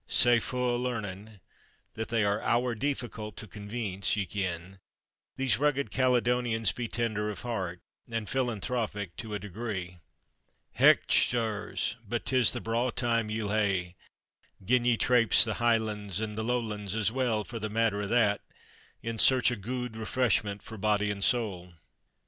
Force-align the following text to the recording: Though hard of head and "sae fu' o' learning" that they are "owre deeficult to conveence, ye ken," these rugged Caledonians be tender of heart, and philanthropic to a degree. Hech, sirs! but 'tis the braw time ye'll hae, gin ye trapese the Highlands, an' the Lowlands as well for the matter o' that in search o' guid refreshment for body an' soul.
Though 0.23 0.31
hard 0.31 0.31
of 0.31 0.31
head 0.31 0.31
and 0.31 0.41
"sae 0.41 0.45
fu' 0.49 0.57
o' 0.57 0.75
learning" 0.77 1.39
that 1.93 2.09
they 2.09 2.23
are 2.23 2.41
"owre 2.41 2.73
deeficult 2.73 3.37
to 3.37 3.45
conveence, 3.47 4.15
ye 4.17 4.25
ken," 4.25 4.79
these 5.35 5.59
rugged 5.59 5.91
Caledonians 5.91 6.71
be 6.71 6.87
tender 6.87 7.29
of 7.29 7.41
heart, 7.41 7.81
and 8.09 8.27
philanthropic 8.27 9.15
to 9.17 9.35
a 9.35 9.39
degree. 9.39 9.99
Hech, 10.79 11.11
sirs! 11.11 11.97
but 12.03 12.25
'tis 12.25 12.49
the 12.49 12.59
braw 12.59 12.89
time 12.89 13.29
ye'll 13.29 13.51
hae, 13.51 13.95
gin 14.65 14.85
ye 14.85 14.97
trapese 14.97 15.43
the 15.43 15.53
Highlands, 15.61 16.19
an' 16.19 16.33
the 16.33 16.43
Lowlands 16.43 16.95
as 16.95 17.11
well 17.11 17.43
for 17.43 17.59
the 17.59 17.69
matter 17.69 18.01
o' 18.01 18.07
that 18.07 18.41
in 19.03 19.19
search 19.19 19.51
o' 19.51 19.55
guid 19.55 19.95
refreshment 19.95 20.63
for 20.63 20.79
body 20.79 21.11
an' 21.11 21.21
soul. 21.21 21.73